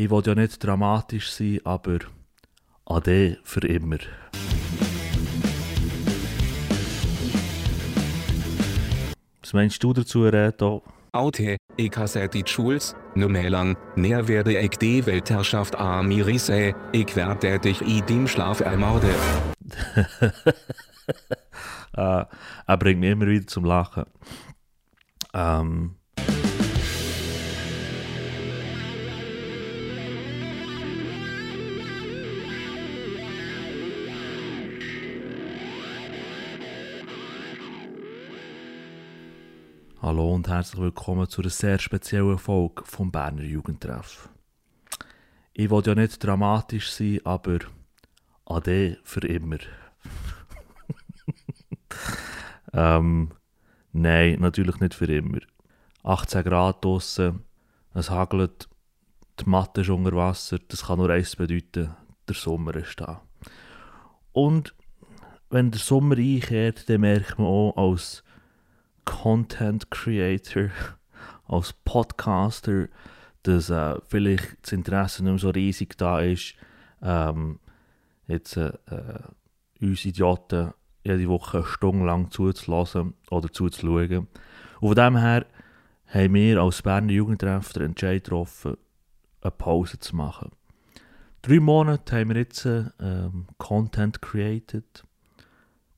[0.00, 1.98] Ich will ja nicht dramatisch sein, aber
[2.86, 3.98] Ade für immer.
[9.40, 10.84] Was meinst du dazu, Reto?
[11.10, 16.74] Oute, ik ha seit die Schools, nu mehr lang, näher werde ich die Weltherrschaft Amirise,
[16.92, 19.10] ich werde dich i dem Schlaf ermorde.
[21.96, 22.24] äh,
[22.66, 24.04] er bringt mich immer wieder zum Lachen.
[25.34, 25.97] Ähm,
[40.00, 44.28] Hallo und herzlich willkommen zu einer sehr speziellen Folge vom Berner Jugendtreff.
[45.52, 47.58] Ich will ja nicht dramatisch sein, aber
[48.46, 49.58] Ade für immer.
[52.72, 53.32] ähm,
[53.90, 55.40] nein, natürlich nicht für immer.
[56.04, 57.42] 18 Grad draussen,
[57.92, 58.68] es hagelt,
[59.40, 61.92] die Matte ist unter Wasser, das kann nur eins bedeuten,
[62.28, 63.20] der Sommer ist da.
[64.30, 64.76] Und
[65.50, 68.22] wenn der Sommer einkehrt, dann merkt man auch als
[69.08, 70.68] Content Creator,
[71.48, 72.88] als Podcaster,
[73.42, 76.54] dass äh, vielleicht das Interesse nicht mehr so riesig da ist,
[77.00, 77.58] ähm,
[78.26, 79.20] jetzt äh, äh,
[79.80, 84.28] uns Idioten jede Woche stundenlang zuzulassen oder zuzuschauen.
[84.80, 85.46] Und von dem her
[86.06, 88.76] haben wir als Berner Jugendtreff den Entscheid getroffen,
[89.40, 90.50] eine Pause zu machen.
[91.40, 95.02] Drei Monate haben wir jetzt ähm, Content created.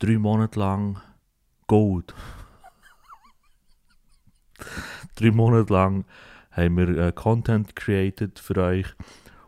[0.00, 1.00] Drei Monate lang
[1.68, 2.12] Gold.
[5.16, 6.04] Drei Monate lang
[6.52, 8.86] haben wir äh, Content created für euch.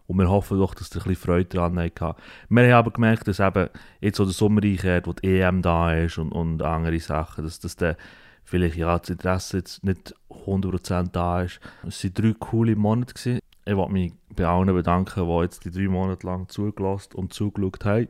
[0.07, 2.21] Und wir hoffen doch, dass ihr ein bisschen Freude daran habt.
[2.49, 3.69] Wir haben aber gemerkt, dass eben
[4.01, 7.61] jetzt, wo der Sommer einkehrt, wo die EM da ist und, und andere Sachen, dass,
[7.61, 7.97] dass der
[8.43, 11.61] vielleicht ja, das Interesse jetzt nicht 100% da ist.
[11.87, 13.13] Es waren drei coole Monate.
[13.13, 13.41] Gewesen.
[13.67, 17.85] Ich wollte mich bei allen bedanken, die jetzt die drei Monate lang zugelassen und zugeschaut
[17.85, 18.09] haben.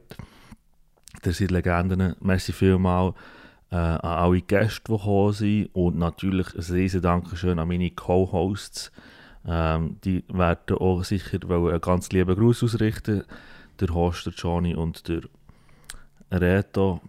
[1.25, 2.15] Ihr seid Legenden.
[2.21, 3.16] Merci vielmals
[3.71, 8.93] äh, an alle Gäste, die gekommen sind und natürlich ein riesen Dankeschön an meine Co-Hosts.
[9.47, 13.25] Ähm, die werden auch sicher einen ganz lieben Gruß ausrichten.
[13.81, 15.23] Der Host, der Johnny und der
[16.31, 17.01] Reto.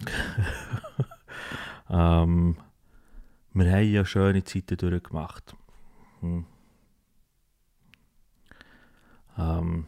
[1.90, 2.56] ähm,
[3.52, 5.54] wir haben ja schöne Zeiten durchgemacht.
[6.20, 6.46] Hm.
[9.36, 9.86] Ähm,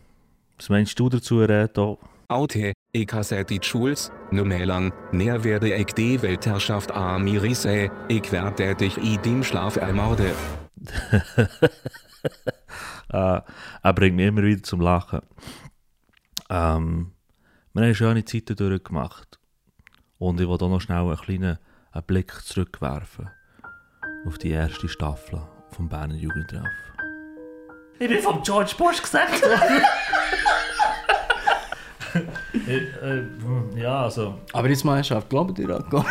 [0.56, 1.98] was meinst du dazu, Reto?
[2.28, 7.90] Oute, ik ha seit die Schools, nu mehr lang, näher werde ich die Weltherrschaft Amirise,
[8.08, 10.34] ich werde dich i dem Schlaf ermorde.
[13.08, 13.40] äh,
[13.82, 15.22] er bringt mich immer wieder zum Lachen.
[16.50, 17.12] Ähm,
[17.72, 19.38] wir haben schöne Zeiten durchgemacht.
[20.18, 21.58] Und ich will auch noch schnell einen kleinen
[21.92, 23.30] einen Blick zurückwerfen
[24.26, 26.66] auf die erste Staffel vom Berner Jugendtreff.
[27.98, 29.82] Ich bin vom George Bush gesagt worden.
[32.68, 34.34] äh, äh, ja, also.
[34.52, 35.84] Aber jetzt Meisterschaft, glaubt ihr an?
[35.90, 36.04] Von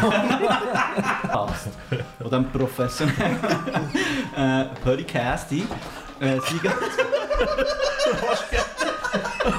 [2.23, 3.39] diesem professionellen
[4.35, 5.67] äh, Podcasting.
[6.19, 6.73] Äh, Sieger.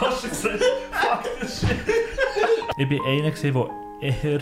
[0.01, 0.63] Hast du gesagt?
[0.93, 1.77] Fuck this shit.
[2.79, 4.41] Ich war einer, der eher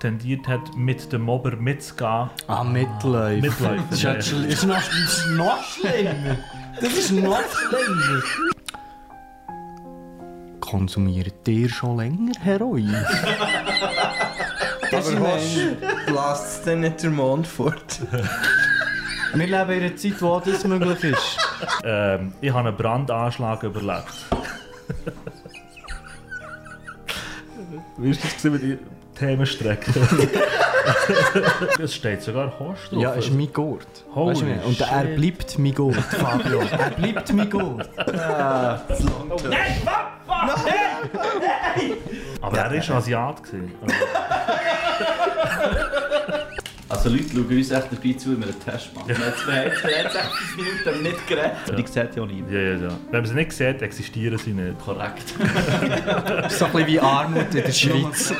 [0.00, 2.28] tendiert hat, mit dem Mobber mitzugehen.
[2.48, 4.02] Ah, ist, noch, das
[4.52, 6.36] ist noch schlimmer.
[6.80, 8.22] Das ist noch schlimmer.
[10.72, 12.94] Konsumiert ihr schon länger Heroin?
[14.90, 15.58] Aber was
[16.06, 18.00] bläst es denn nicht der Mond fort?
[19.34, 21.38] Wir leben in einer Zeit, wo das möglich ist.
[21.84, 24.14] Ähm, ich habe einen Brandanschlag überlebt.
[27.98, 28.78] Wie ist das mit den
[29.14, 29.94] Themenstrecken?
[31.78, 33.02] Es steht sogar Horst drauf.
[33.02, 33.86] Ja, ist mein Gurt.
[34.14, 34.68] Holy Weißt du?
[34.68, 36.60] Und er bleibt mein Gurt, Fabio.
[36.60, 37.88] er bleibt mein Gurt.
[42.40, 43.42] Aber er war Asiat.
[43.42, 43.72] gewesen.
[46.88, 49.08] Also Leute schauen uns echt dabei zu, wenn wir einen Test machen.
[49.08, 51.52] Jetzt wir haben jetzt echt 5 Minuten nicht geredet.
[51.78, 52.52] Die sieht ja niemand.
[52.52, 52.88] Ja, ja, ja.
[53.10, 54.78] Wenn man sie nicht sieht, existieren sie nicht.
[54.78, 55.34] Korrekt.
[56.50, 58.30] So ein bisschen wie Armut in der Schweiz.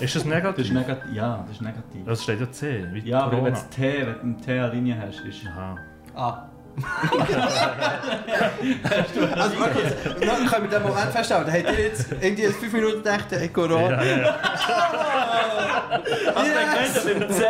[0.00, 0.64] Ist das Das negativ?
[0.64, 1.12] ist negativ.
[1.12, 2.04] Ja, das ist negativ.
[2.06, 3.60] Das steht ja C, wie Ja, aber wenn Corona.
[3.70, 5.40] du T, wenn du eine T-Linie hast, ist...
[5.46, 5.76] Aha.
[6.16, 6.48] Ah.
[9.36, 11.52] also wirklich, dann können wir den Moment festhalten.
[11.52, 14.02] Habt ihr jetzt irgendwie 5 Minuten gedacht, hey Corona?
[14.02, 14.36] Ja, ja.
[16.34, 17.04] Also yes.
[17.04, 17.44] wenn beim C,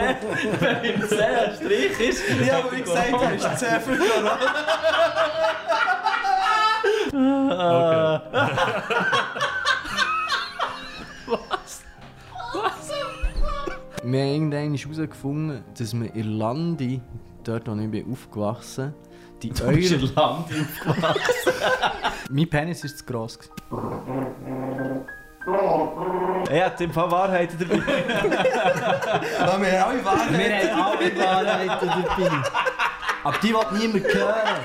[0.60, 2.22] wenn beim C ein Strich ist...
[2.46, 4.38] Ja, aber wie gesagt hast, ist 10 für Corona.
[14.04, 17.02] Wir haben irgendwann herausgefunden, dass man in Landi,
[17.44, 18.94] dort wo ich bin aufgewachsen
[19.43, 20.00] Die Du bist Eure.
[20.02, 21.52] in Land aufgewachsen.
[22.31, 23.38] Mein Penis ist zu gross.
[26.50, 27.82] Er hat im Fall Wahrheiten dabei.
[29.40, 30.38] Aber wir haben alle Wahrheiten.
[30.38, 32.43] Wir haben alle Wahrheiten dabei.
[33.25, 34.58] Aber die will niemand hören.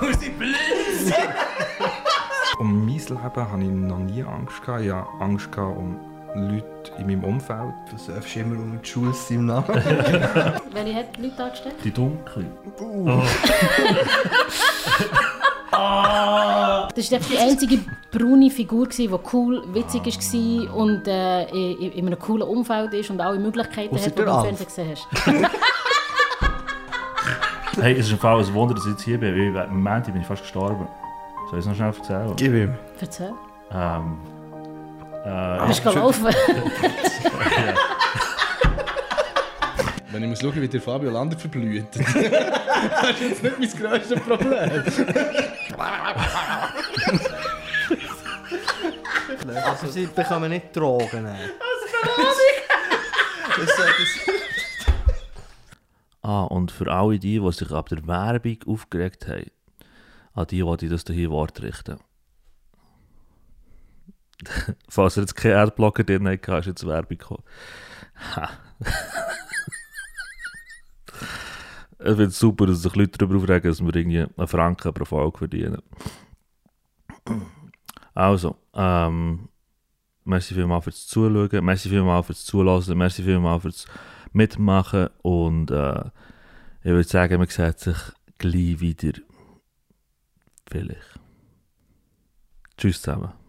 [0.00, 1.14] Wir sind blind.
[2.58, 4.62] Um mein Leben hatte ich noch nie Angst.
[4.62, 4.82] Gehabt.
[4.82, 5.98] Ich hatte Angst gehabt um
[6.34, 7.74] Leute in meinem Umfeld.
[7.90, 9.66] Du surfst immer um die Schulz im Namen.
[10.72, 11.76] Welche hat die Leute angestellt?
[11.84, 12.46] Die dunkle.
[16.94, 17.80] Das war die einzige
[18.12, 23.20] braune Figur, die cool, witzig war und äh, in, in einem coolen Umfeld ist und
[23.20, 24.44] alle Möglichkeiten hat, die du im.
[24.44, 25.08] Fernsehen gesehen hast.
[27.80, 29.34] Hey, es ist im Fall ein Wunder, dass ich jetzt hier bin.
[29.34, 29.52] Im
[29.82, 30.86] Moment bin ich fast gestorben.
[31.50, 32.32] Soll ich es noch schnell erzählen?
[32.36, 32.74] Gib ihm.
[33.00, 33.32] Erzähl.
[33.72, 34.18] Ähm,
[35.24, 36.26] äh, Bist du gelaufen?
[40.12, 41.86] Wenn ich muss schauen, wie der Fabio Lander verblüht.
[41.92, 42.00] das
[43.20, 44.84] ist jetzt nicht mein grösstes Problem.
[49.64, 51.24] Also sie bekommen nicht Drogen.
[53.56, 54.34] Das, das, das.
[56.22, 59.50] Ah, und für alle die, die sich ab der Werbung aufgeregt haben,
[60.34, 61.98] an die wollte ich das hier Wort richten.
[64.88, 67.42] Falls ihr jetzt keinen Adblocker drin habt, ist jetzt Werbung gekommen.
[72.04, 75.06] Ich finde es super, dass sich Leute darüber aufregen, dass wir irgendwie einen Franken pro
[75.06, 75.80] Folge verdienen.
[78.12, 79.48] Also, ähm,
[80.24, 83.86] merci vielmals fürs Zuschauen, merci vielmals fürs Zulassen, merci vielmals fürs
[84.32, 86.04] Mitmachen und äh,
[86.82, 87.96] ich würde sagen, man sieht sich
[88.36, 89.18] gleich wieder.
[90.66, 91.20] Vielleicht.
[92.76, 93.43] Tschüss zusammen.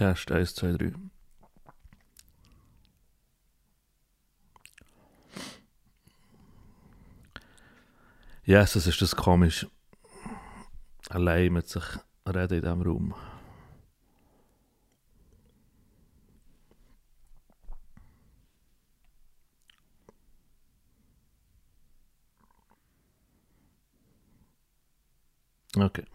[0.00, 0.92] Test 1, 2, 3.
[8.46, 9.66] Jesus, ist das komisch.
[11.10, 11.84] Allein mit sich
[12.26, 13.14] reden in diesem Raum.
[25.76, 26.06] Okay.